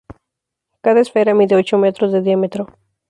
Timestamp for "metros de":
1.77-2.21